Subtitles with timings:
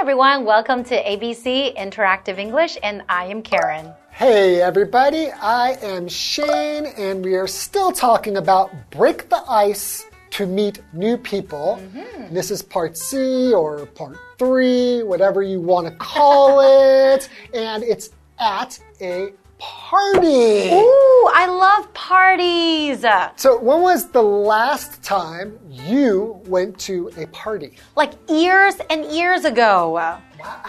[0.00, 0.44] everyone.
[0.44, 3.92] Welcome to ABC Interactive English, and I am Karen.
[4.10, 5.30] Hey, everybody.
[5.30, 11.18] I am Shane, and we are still talking about break the ice to meet new
[11.18, 11.78] people.
[11.80, 12.34] Mm -hmm.
[12.34, 13.16] This is part C
[13.54, 16.60] or part three, whatever you want to call
[17.14, 17.28] it.
[17.52, 20.70] and it's at a party.
[20.72, 23.04] Ooh, I love parties.
[23.36, 27.76] So, when was the last time you went to a party?
[27.96, 29.90] Like years and years ago.
[29.90, 30.22] Wow.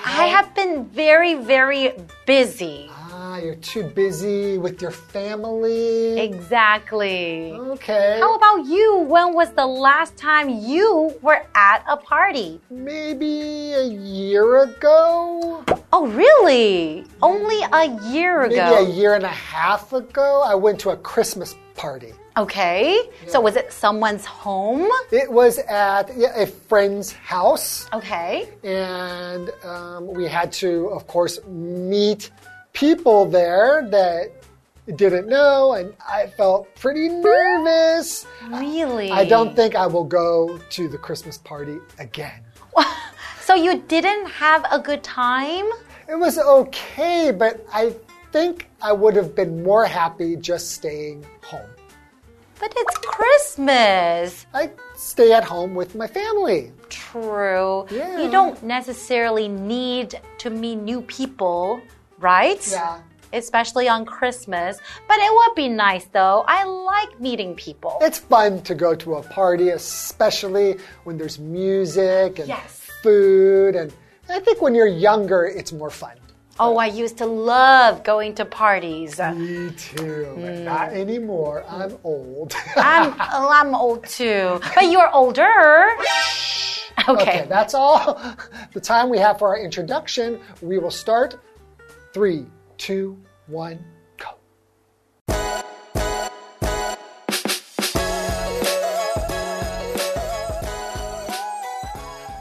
[0.06, 1.94] I have been very, very
[2.26, 2.89] busy.
[2.89, 6.20] Ah, you're too busy with your family.
[6.20, 7.52] Exactly.
[7.54, 8.17] Okay.
[8.20, 9.00] How about you?
[9.00, 12.61] When was the last time you were at a party?
[12.70, 15.64] Maybe a year ago.
[16.00, 17.06] Oh, really?
[17.23, 18.56] Only a year ago?
[18.56, 22.14] Maybe a year and a half ago, I went to a Christmas party.
[22.38, 23.00] Okay.
[23.23, 23.30] Yeah.
[23.31, 24.88] So was it someone's home?
[25.12, 27.89] It was at yeah, a friend's house.
[27.94, 28.48] Okay.
[28.64, 32.30] And um, we had to, of course, meet
[32.73, 34.34] people there that
[34.95, 38.28] didn't know, and I felt pretty nervous.
[38.52, 39.09] Really?
[39.09, 42.44] I don't think I will go to the Christmas party again.
[43.42, 45.66] so you didn't have a good time?
[46.09, 47.94] It was okay, but I
[48.31, 51.69] think I would have been more happy just staying home.
[52.59, 54.45] But it's Christmas.
[54.53, 56.72] I stay at home with my family.
[56.88, 57.86] True.
[57.91, 58.22] Yeah.
[58.22, 61.82] You don't necessarily need to meet new people,
[62.20, 62.65] right?
[62.71, 63.02] Yeah.
[63.33, 64.80] Especially on Christmas.
[65.09, 66.45] But it would be nice though.
[66.48, 67.98] I like meeting people.
[68.02, 72.80] It's fun to go to a party, especially when there's music and yes.
[73.03, 73.76] food.
[73.76, 73.93] And
[74.30, 76.17] I think when you're younger, it's more fun.
[76.60, 79.20] Oh, I used to love going to parties.
[79.20, 80.64] Me too, but mm.
[80.64, 81.64] not anymore.
[81.70, 82.54] I'm old.
[82.76, 84.60] I'm, I'm old too.
[84.73, 85.89] But you're older.
[87.08, 87.21] Okay.
[87.21, 88.20] okay, that's all
[88.73, 90.39] the time we have for our introduction.
[90.61, 91.38] We will start.
[92.14, 93.77] Three, two, one,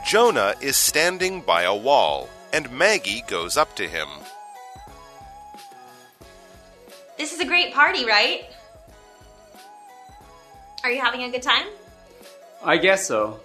[0.06, 4.06] Jonah is standing by a wall and Maggie goes up to him.
[7.18, 8.44] This is a great party, right?
[10.84, 11.66] Are you having a good time?
[12.62, 13.40] I guess so.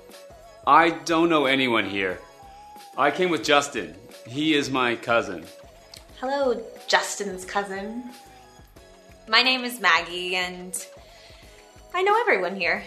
[0.67, 2.19] I don't know anyone here.
[2.95, 3.95] I came with Justin.
[4.27, 5.43] He is my cousin.
[6.19, 8.03] Hello, Justin's cousin.
[9.27, 10.77] My name is Maggie, and
[11.95, 12.83] I know everyone here.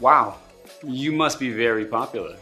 [0.00, 0.38] Wow,
[0.84, 2.36] you must be very popular.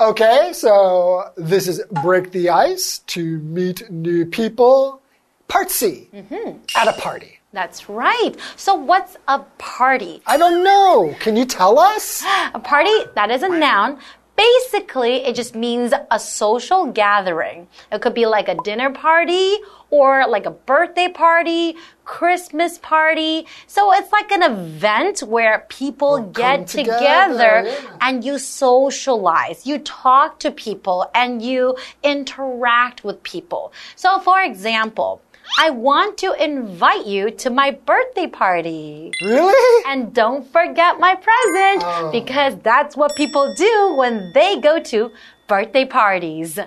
[0.00, 5.02] Okay, so this is Break the Ice to meet new people.
[5.48, 6.58] Part C mm -hmm.
[6.74, 7.38] at a party.
[7.52, 8.36] That's right.
[8.56, 10.20] So, what's a party?
[10.26, 11.14] I don't know.
[11.18, 12.22] Can you tell us?
[12.54, 13.98] A party, that is a noun.
[14.38, 17.66] Basically, it just means a social gathering.
[17.90, 19.58] It could be like a dinner party
[19.90, 23.46] or like a birthday party, Christmas party.
[23.66, 27.96] So it's like an event where people we'll get together, together yeah.
[28.00, 29.66] and you socialize.
[29.66, 33.72] You talk to people and you interact with people.
[33.96, 35.20] So for example,
[35.56, 39.12] I want to invite you to my birthday party.
[39.22, 39.84] Really?
[39.86, 42.10] And don't forget my present oh.
[42.12, 45.10] because that's what people do when they go to
[45.46, 46.58] birthday parties.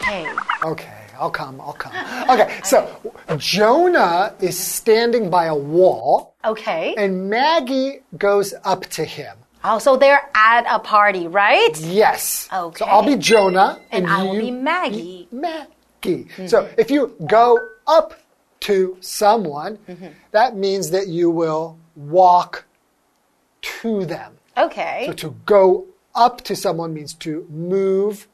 [0.00, 0.28] Okay.
[0.64, 0.92] Okay.
[1.18, 1.92] I'll come, I'll come.
[2.28, 2.86] Okay, so
[3.38, 6.34] Jonah is standing by a wall.
[6.44, 6.94] Okay.
[6.96, 9.36] And Maggie goes up to him.
[9.64, 11.76] Oh, so they're at a party, right?
[11.80, 12.48] Yes.
[12.52, 12.78] Okay.
[12.78, 13.80] So I'll be Jonah.
[13.90, 15.28] And, and I will be Maggie.
[16.06, 16.48] Mm -hmm.
[16.48, 17.58] So if you go
[17.98, 18.14] up
[18.60, 20.10] to someone, mm -hmm.
[20.32, 22.66] that means that you will walk
[23.82, 24.38] to them.
[24.56, 25.06] Okay.
[25.06, 28.26] So to go up to someone means to move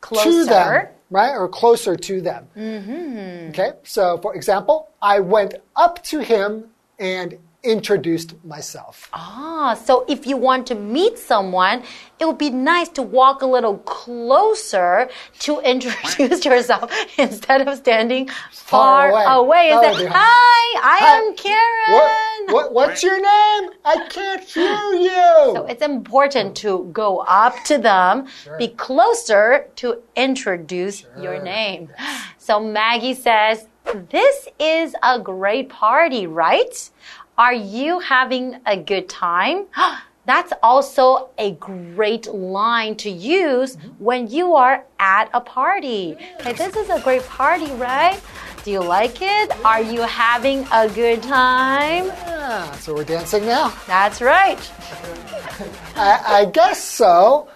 [0.00, 0.30] Closer.
[0.30, 1.34] to them, right?
[1.36, 2.48] Or closer to them.
[2.56, 3.48] Mm -hmm.
[3.48, 3.72] Okay.
[3.84, 5.54] So for example, I went
[5.86, 6.64] up to him
[6.98, 9.08] and introduced myself.
[9.12, 11.82] Ah, so if you want to meet someone,
[12.20, 15.08] it would be nice to walk a little closer
[15.40, 19.70] to introduce yourself instead of standing far, far away.
[19.70, 21.16] away, and say, Hi, I Hi.
[21.18, 22.46] am Karen.
[22.48, 23.70] What, what, what's your name?
[23.84, 25.54] I can't hear you.
[25.54, 28.56] So it's important to go up to them, sure.
[28.58, 31.22] be closer to introduce sure.
[31.22, 31.90] your name.
[31.98, 32.24] Yes.
[32.38, 33.66] So Maggie says,
[34.10, 36.90] this is a great party, right?
[37.38, 39.66] Are you having a good time?
[40.26, 44.04] That's also a great line to use mm-hmm.
[44.04, 46.16] when you are at a party.
[46.40, 48.20] Hey, this is a great party, right?
[48.64, 49.52] Do you like it?
[49.64, 52.06] Are you having a good time?
[52.06, 53.72] Yeah, so we're dancing now.
[53.86, 54.58] That's right.
[55.94, 57.48] I, I guess so.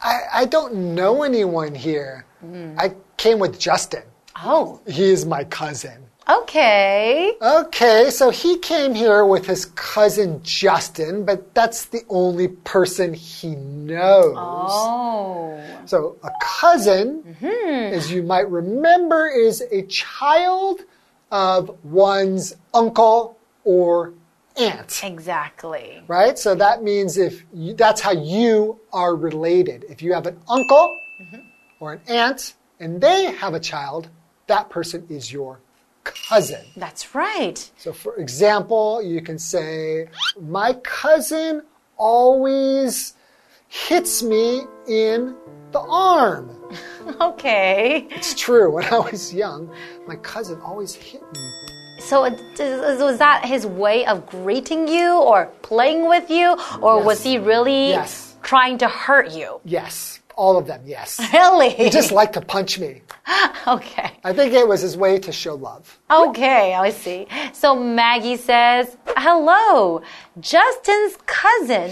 [0.00, 2.24] I, I don't know anyone here.
[2.46, 2.78] Mm.
[2.78, 4.04] I came with Justin.
[4.36, 6.05] Oh, He is my cousin.
[6.28, 7.34] Okay.
[7.40, 13.54] Okay, so he came here with his cousin Justin, but that's the only person he
[13.54, 14.34] knows.
[14.36, 15.60] Oh.
[15.86, 17.94] So a cousin, mm-hmm.
[17.94, 20.80] as you might remember, is a child
[21.30, 24.14] of one's uncle or
[24.56, 25.00] aunt.
[25.04, 26.02] Exactly.
[26.06, 26.38] Right?
[26.38, 29.84] So that means if you, that's how you are related.
[29.88, 31.40] If you have an uncle mm-hmm.
[31.80, 34.08] or an aunt and they have a child,
[34.46, 35.60] that person is your
[36.28, 36.64] cousin.
[36.76, 37.58] That's right.
[37.76, 40.08] So, for example, you can say,
[40.40, 41.62] My cousin
[41.96, 43.14] always
[43.68, 45.34] hits me in
[45.72, 46.50] the arm.
[47.20, 48.08] Okay.
[48.10, 48.68] It's true.
[48.72, 49.70] When I was young,
[50.08, 51.52] my cousin always hit me.
[52.00, 57.38] So, was that his way of greeting you or playing with you, or was he
[57.38, 58.34] really Yes.
[58.42, 59.60] trying to hurt you?
[59.64, 61.20] Yes, all of them, yes.
[61.32, 61.70] Really?
[61.70, 63.02] He just liked to punch me.
[63.66, 64.10] okay.
[64.22, 65.98] I think it was his way to show love.
[66.10, 67.26] Okay, I see.
[67.52, 70.02] So Maggie says, Hello,
[70.40, 71.90] Justin's cousin.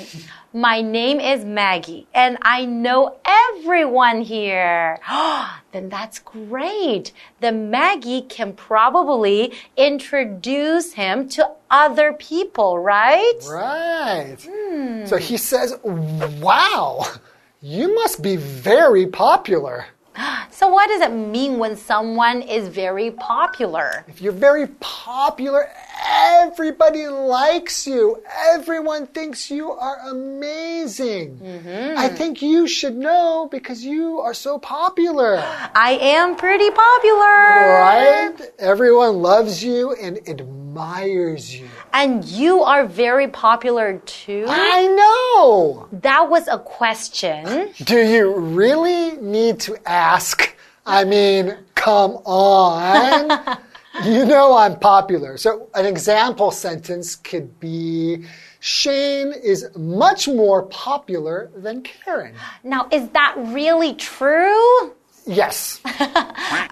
[0.56, 5.00] My name is Maggie, and I know everyone here.
[5.72, 7.10] then that's great.
[7.40, 13.40] Then Maggie can probably introduce him to other people, right?
[13.48, 14.36] Right.
[14.48, 15.06] Hmm.
[15.06, 17.04] So he says, Wow,
[17.64, 19.86] you must be very popular.
[20.50, 24.04] So, what does it mean when someone is very popular?
[24.06, 25.68] If you're very popular,
[26.04, 28.22] everybody likes you.
[28.52, 31.38] Everyone thinks you are amazing.
[31.38, 31.98] Mm-hmm.
[31.98, 35.36] I think you should know because you are so popular.
[35.74, 37.20] I am pretty popular.
[37.20, 38.34] Right?
[38.58, 41.68] Everyone loves you and admires you.
[41.92, 44.46] And you are very popular too.
[44.48, 45.88] I know.
[45.92, 47.70] That was a question.
[47.84, 50.54] Do you really need to ask?
[50.86, 53.58] I mean, come on.
[54.02, 55.36] you know I'm popular.
[55.36, 58.24] So, an example sentence could be
[58.60, 62.34] Shane is much more popular than Karen.
[62.62, 64.94] Now, is that really true?
[65.26, 65.80] Yes.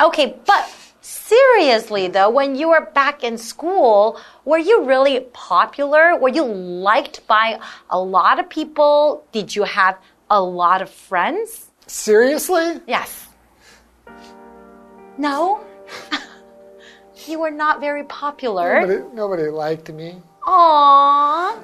[0.00, 0.68] Okay, but
[1.00, 6.18] seriously though, when you were back in school, were you really popular?
[6.18, 7.60] Were you liked by
[7.90, 9.24] a lot of people?
[9.30, 9.96] Did you have
[10.28, 11.70] a lot of friends?
[11.86, 12.80] Seriously?
[12.86, 13.28] Yes.
[15.18, 15.60] No?
[17.28, 18.80] you were not very popular.
[18.80, 20.20] Nobody, nobody liked me.
[20.42, 21.58] Aww.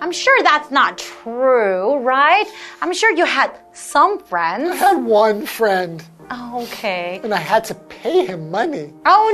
[0.00, 2.46] I'm sure that's not true, right?
[2.80, 4.70] I'm sure you had some friends.
[4.70, 7.20] I had one friend Okay.
[7.24, 9.26] and I had to pay him money Oh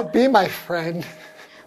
[0.00, 0.02] no!
[0.02, 1.06] to be my friend.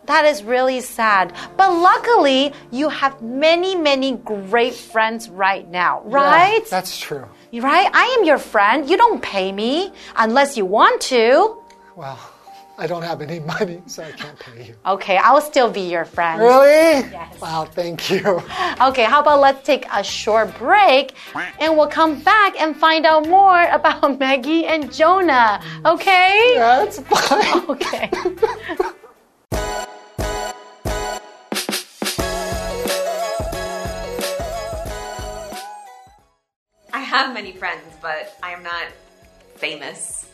[0.06, 1.34] That is really sad.
[1.56, 6.62] But luckily, you have many, many great friends right now, right?
[6.64, 7.26] Yeah, that's true.
[7.54, 7.90] right?
[7.94, 8.90] I am your friend.
[8.90, 11.62] You don't pay me unless you want to.
[12.00, 12.18] Well,
[12.78, 14.76] I don't have any money, so I can't pay you.
[14.86, 16.40] Okay, I'll still be your friend.
[16.40, 17.12] Really?
[17.12, 17.42] Yes.
[17.42, 18.42] Wow, thank you.
[18.82, 21.14] Okay, how about let's take a short break
[21.60, 25.60] and we'll come back and find out more about Maggie and Jonah.
[25.86, 26.54] Okay?
[26.56, 27.70] That's fine.
[27.70, 28.10] Okay.
[36.94, 38.88] I have many friends, but I am not
[39.58, 40.29] famous.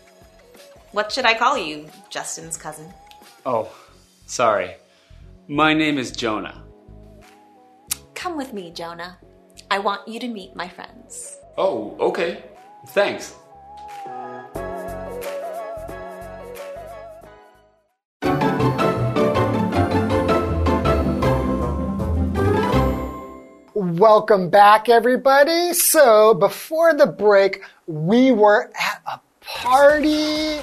[0.96, 2.94] What should I call you, Justin's cousin?
[3.46, 3.70] Oh,
[4.28, 4.76] sorry.
[5.50, 6.64] My name is Jonah.
[8.14, 9.18] Come with me, Jonah.
[9.70, 11.38] I want you to meet my friends.
[11.58, 12.46] Oh, okay.
[12.92, 13.36] Thanks.
[23.74, 25.74] Welcome back, everybody.
[25.74, 30.62] So, before the break, we were at a party,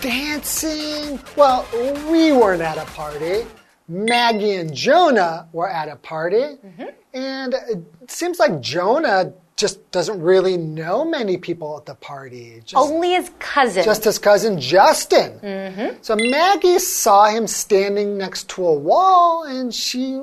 [0.00, 1.20] dancing.
[1.36, 1.66] Well,
[2.10, 3.46] we weren't at a party.
[3.88, 6.36] Maggie and Jonah were at a party.
[6.36, 6.84] Mm-hmm.
[7.14, 12.60] And it seems like Jonah just doesn't really know many people at the party.
[12.64, 13.82] Just, Only his cousin.
[13.84, 15.40] just his cousin Justin.
[15.40, 15.96] Mm-hmm.
[16.00, 20.22] So Maggie saw him standing next to a wall and she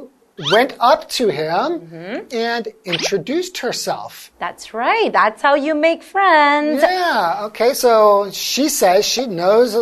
[0.51, 2.36] went up to him mm-hmm.
[2.36, 4.32] and introduced herself.
[4.39, 5.12] That's right.
[5.12, 6.82] That's how you make friends.
[6.82, 9.75] Yeah, okay, so she says she knows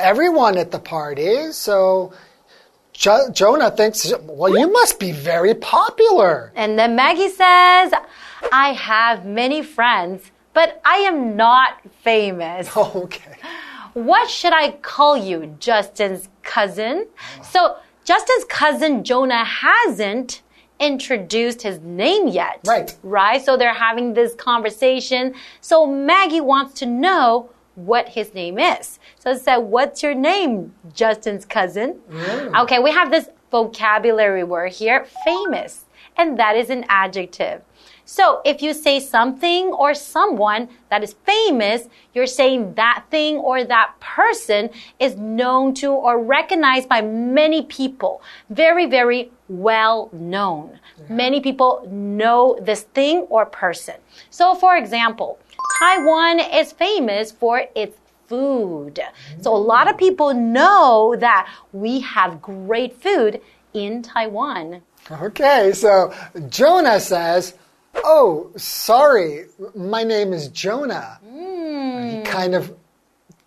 [0.00, 2.12] everyone at the party, so
[2.92, 6.52] jo- Jonah thinks, well, you must be very popular.
[6.54, 7.92] And then Maggie says,
[8.52, 12.70] I have many friends, but I am not famous.
[12.76, 13.36] Okay.
[13.94, 17.08] What should I call you, Justin's cousin?
[17.42, 17.76] So,
[18.10, 20.42] Justin's cousin Jonah hasn't
[20.80, 22.58] introduced his name yet.
[22.66, 22.92] Right.
[23.04, 23.40] Right?
[23.40, 25.32] So they're having this conversation.
[25.60, 28.98] So Maggie wants to know what his name is.
[29.20, 32.00] So it said, What's your name, Justin's cousin?
[32.10, 32.62] Mm.
[32.62, 35.84] Okay, we have this vocabulary word here, famous,
[36.16, 37.62] and that is an adjective.
[38.10, 43.62] So if you say something or someone that is famous, you're saying that thing or
[43.62, 48.20] that person is known to or recognized by many people.
[48.50, 50.80] Very, very well known.
[51.08, 53.94] Many people know this thing or person.
[54.30, 55.38] So for example,
[55.78, 58.98] Taiwan is famous for its food.
[59.40, 60.00] So a lot of mm.
[60.00, 63.40] people know that we have great food
[63.72, 64.82] in Taiwan.
[65.12, 66.12] Okay, so
[66.48, 67.54] Jonah says,
[67.94, 71.18] Oh, sorry, my name is Jonah.
[71.22, 72.22] He hmm.
[72.22, 72.74] kind of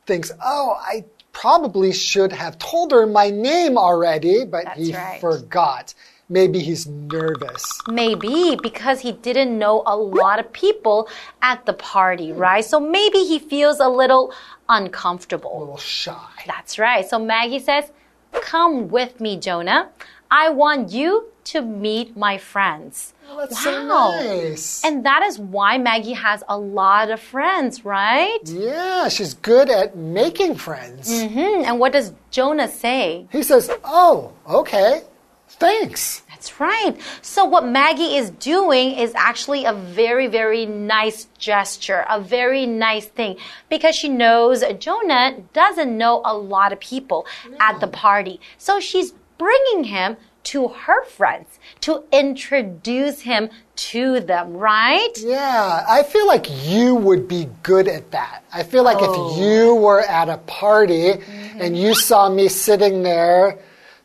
[0.06, 5.20] thinks, Oh, I probably should have told her my name already, but That's he right.
[5.20, 5.94] forgot.
[6.30, 7.66] Maybe he's nervous.
[7.88, 11.10] Maybe because he didn't know a lot of people
[11.42, 12.64] at the party, right?
[12.64, 14.34] So maybe he feels a little
[14.70, 15.58] uncomfortable.
[15.58, 16.30] A little shy.
[16.48, 17.06] That's right.
[17.08, 17.92] So Maggie says,
[18.32, 19.90] Come with me, Jonah.
[20.34, 23.14] I want you to meet my friends.
[23.38, 24.20] That's so Wow.
[24.22, 24.84] nice.
[24.84, 28.40] And that is why Maggie has a lot of friends, right?
[28.46, 31.06] yeah, she's good at making friends.
[31.22, 33.28] Hmm, And what does Jonah say?
[33.32, 35.02] He says, Oh, okay,
[35.48, 36.22] thanks.
[36.30, 36.94] That's right.
[37.22, 43.06] So what Maggie is doing is actually a very, very nice gesture, a very nice
[43.06, 43.38] thing,
[43.70, 47.26] because she knows Jonah doesn't know a lot of people
[47.60, 48.40] at the party.
[48.58, 55.10] So she's bringing him to her friends to introduce him to them, right?
[55.18, 58.44] Yeah, I feel like you would be good at that.
[58.54, 59.32] I feel like Oh.
[59.32, 61.62] if you were at a party Mm-hmm.
[61.62, 63.58] and you saw me sitting there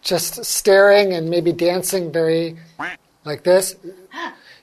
[0.03, 2.57] just staring and maybe dancing very
[3.25, 3.75] like this,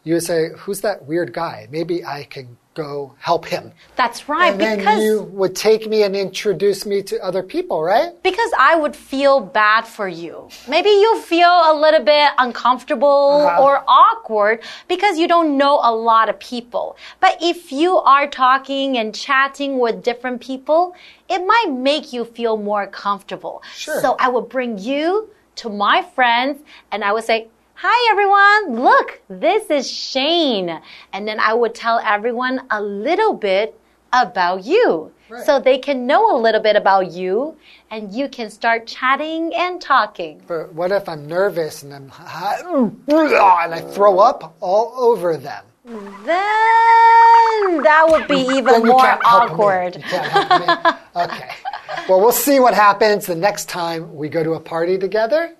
[0.05, 1.67] you would say, Who's that weird guy?
[1.69, 3.71] Maybe I can go help him.
[3.95, 7.81] That's right, And then because you would take me and introduce me to other people,
[7.81, 8.12] right?
[8.21, 10.50] because I would feel bad for you.
[10.67, 13.63] Maybe you feel a little bit uncomfortable Uh-huh.
[13.63, 16.97] or awkward because you don't know a lot of people.
[17.21, 20.95] But if you are talking and chatting with different people,
[21.29, 23.63] it might make you feel more comfortable.
[23.74, 24.01] Sure.
[24.01, 25.29] So I would bring you
[25.62, 27.47] to my friends and I would say,
[27.77, 30.79] Hi everyone, look, this is Shane.
[31.12, 33.77] And then I would tell everyone a little bit
[34.13, 35.12] about you.
[35.27, 35.46] Right.
[35.46, 37.58] So they can know a little bit about you
[37.91, 40.41] and you can start chatting and talking.
[40.48, 42.12] But what if I'm nervous and I'm
[43.10, 45.65] and I throw up all over them?
[45.84, 46.24] Then
[47.84, 49.53] that would be even more can't help me.
[49.53, 49.96] awkward.
[49.98, 51.24] You can't help me.
[51.24, 51.50] Okay.
[52.08, 55.55] Well, we'll see what happens the next time we go to a party together.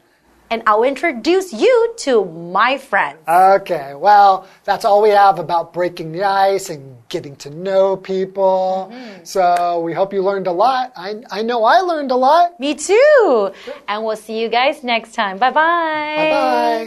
[0.49, 3.19] And I'll introduce you to my friends.
[3.27, 3.93] Okay.
[3.95, 8.89] Well, that's all we have about breaking the ice and getting to know people.
[8.91, 9.23] Mm-hmm.
[9.23, 10.93] So we hope you learned a lot.
[10.95, 12.59] I, I know I learned a lot.
[12.59, 13.51] Me too.
[13.87, 15.37] And we'll see you guys next time.
[15.37, 16.15] Bye bye.
[16.17, 16.29] Bye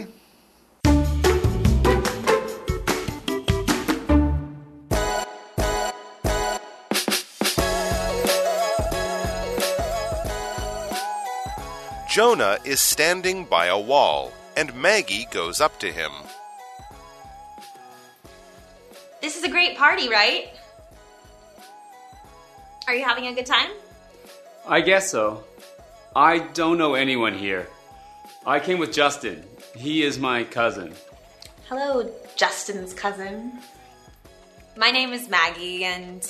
[0.05, 0.18] bye.
[12.09, 16.11] Jonah is standing by a wall, and Maggie goes up to him.
[19.21, 20.49] This is a great party, right?
[22.87, 23.69] Are you having a good time?
[24.67, 25.43] I guess so.
[26.15, 27.67] I don't know anyone here.
[28.43, 29.43] I came with Justin.
[29.75, 30.95] He is my cousin.
[31.67, 33.59] Hello, Justin's cousin.
[34.75, 36.25] My name is Maggie, and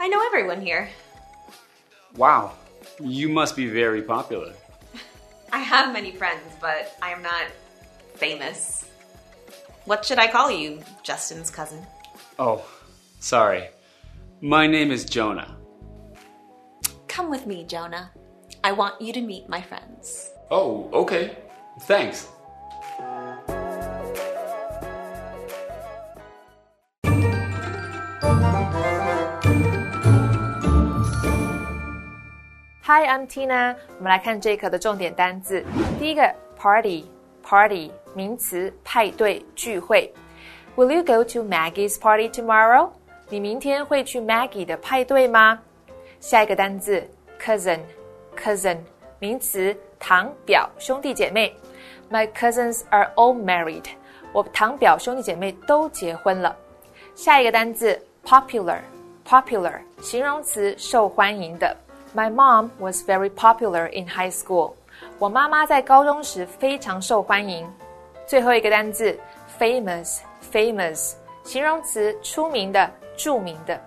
[0.00, 0.88] I know everyone here.
[2.16, 2.54] Wow,
[3.00, 4.52] you must be very popular.
[5.52, 7.46] I have many friends, but I am not
[8.14, 8.86] famous.
[9.84, 11.86] What should I call you, Justin's cousin?
[12.38, 12.66] Oh,
[13.20, 13.68] sorry.
[14.40, 15.56] My name is Jonah.
[17.08, 18.10] Come with me, Jonah.
[18.64, 20.30] I want you to meet my friends.
[20.50, 21.36] Oh, okay.
[21.82, 22.28] Thanks.
[32.85, 33.75] Hi, I'm Tina。
[33.97, 35.63] 我们来看这一课的重点单字。
[35.99, 40.13] 第一个，party，party 名词，派对、聚会。
[40.75, 42.89] Will you go to Maggie's party tomorrow？
[43.29, 45.59] 你明天会去 Maggie 的派对吗？
[46.19, 47.07] 下一个单字，
[47.39, 48.77] cousin，cousin
[49.19, 51.55] 名词，堂表、兄弟姐妹。
[52.09, 53.85] My cousins are all married。
[54.33, 56.55] 我堂表兄弟姐妹都结婚了。
[57.15, 61.75] 下一个单字，popular，popular 形容词，受欢迎的。
[62.15, 64.73] My mom was very popular in high school.
[65.17, 67.67] 我妈妈在高中时非常受欢迎。
[68.27, 69.17] 最后一个单字
[69.59, 71.13] famous，famous
[71.43, 73.79] 形容词，出名的、着名的。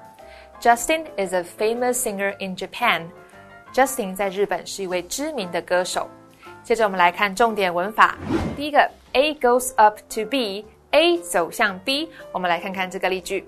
[0.61, 3.09] Justin is a famous singer in Japan.
[3.73, 6.09] Justin 在日本是一位知名的歌手。
[6.63, 8.17] 接着我们来看重点文法。
[8.57, 12.09] 第一个，A goes up to B，A 走向 B。
[12.33, 13.47] 我们来看看这个例句。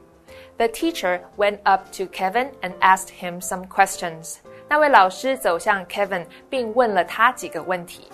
[0.59, 4.37] The teacher went up to Kevin and asked him some questions.
[4.72, 8.08] 那位老师走向 Kevin，并问了他几个问题。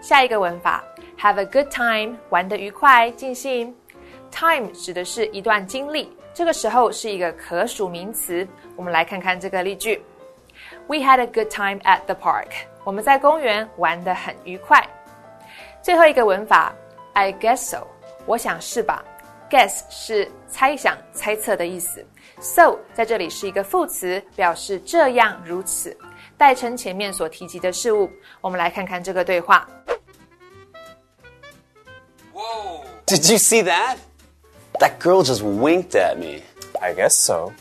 [0.00, 0.82] 下一个文法
[1.16, 3.72] ，have a good time，玩得愉快，尽兴。
[4.32, 8.44] Time 指的是一段经历，这个时候是一个可数名词。
[8.74, 10.02] 我们来看看这个例句
[10.88, 12.48] ：We had a good time at the park。
[12.82, 14.84] 我们在公园玩得很愉快。
[15.82, 16.72] 最后一个文法
[17.12, 17.86] ，I guess so，
[18.26, 19.04] 我想是吧。
[19.51, 22.05] Guess 是猜想、猜测的意思，
[22.41, 25.97] so 在这里是一个副词，表示这样、如此，
[26.37, 28.11] 代称前面所提及的事物。
[28.41, 29.65] 我们来看看这个对话。
[32.33, 32.83] Whoa!
[33.05, 33.97] Did you see that?
[34.79, 36.41] That girl just winked at me.
[36.81, 37.53] I guess so.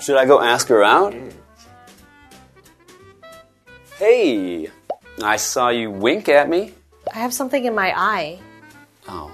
[0.00, 1.14] Should I go ask her out?
[3.98, 4.70] Hey,
[5.20, 6.74] I saw you wink at me.
[7.12, 8.38] I have something in my eye.
[9.08, 9.32] Oh.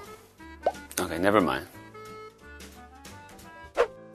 [0.98, 1.66] Okay, never mind.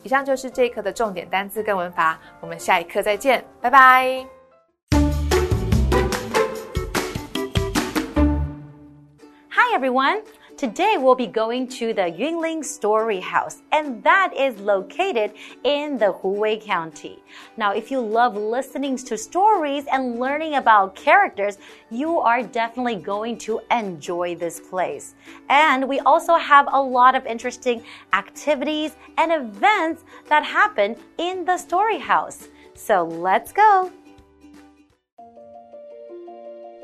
[0.05, 4.25] 以上就是这一课的重点单词跟文法，我们下一课再见，拜拜。
[9.49, 10.21] Hi everyone.
[10.57, 15.33] Today we'll be going to the Yunlin Story House, and that is located
[15.65, 17.21] in the Huwei County.
[17.57, 21.59] Now, if you love listening to stories and learning about characters,
[21.91, 25.17] you are definitely going to enjoy this place.
[25.49, 31.59] And we also have a lot of interesting activities and events that happen in the
[31.59, 32.47] story house.
[32.75, 33.91] So let's go.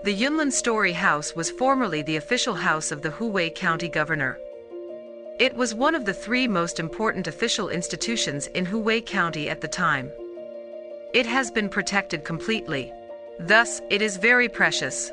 [0.03, 4.39] The Yunlin Story House was formerly the official house of the Huwei County Governor.
[5.39, 9.69] It was one of the three most important official institutions in Huwei County at the
[9.69, 10.11] time.
[11.13, 12.91] It has been protected completely.
[13.41, 15.13] Thus, it is very precious.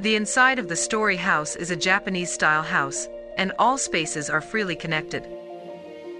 [0.00, 4.40] The inside of the story house is a Japanese style house, and all spaces are
[4.40, 5.24] freely connected.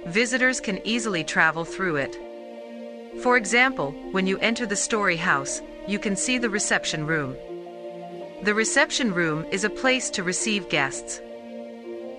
[0.07, 2.17] Visitors can easily travel through it.
[3.25, 7.37] For example, when you enter the story house, you can see the reception room.
[8.43, 11.23] The reception room is a place to receive guests.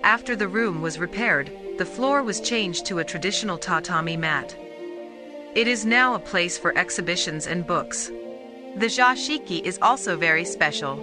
[0.02, 4.54] After the room was repaired, the floor was changed to a traditional tatami mat.
[5.54, 8.08] It is now a place for exhibitions and books.
[8.76, 10.98] The Zashiki is also very special.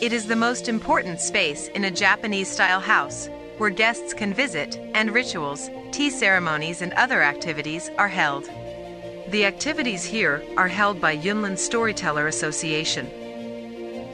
[0.00, 3.28] It is the most important space in a Japanese style house
[3.58, 8.50] where guests can visit and rituals, tea ceremonies, and other activities are held.
[9.28, 13.08] The activities here are held by Yunlin Storyteller Association.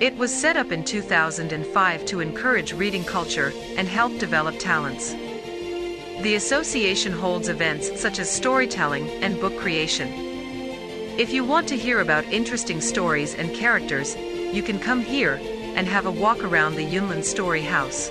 [0.01, 5.13] It was set up in 2005 to encourage reading culture and help develop talents.
[6.23, 10.09] The association holds events such as storytelling and book creation.
[11.19, 15.89] If you want to hear about interesting stories and characters, you can come here and
[15.89, 18.09] have a walk around the Yunlin Story House.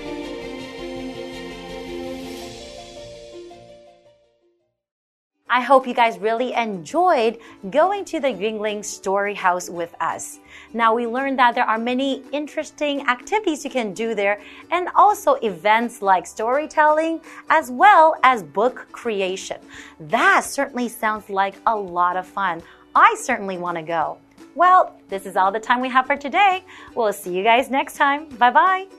[5.57, 7.39] I hope you guys really enjoyed
[7.71, 10.37] going to the Yunlin Story House with us.
[10.71, 14.39] Now we learned that there are many interesting activities you can do there
[14.69, 19.57] and also events like storytelling as well as book creation.
[19.99, 22.61] That certainly sounds like a lot of fun.
[22.93, 24.19] I certainly want to go.
[24.53, 26.63] Well, this is all the time we have for today.
[26.93, 28.29] We'll see you guys next time.
[28.37, 28.96] Bye bye.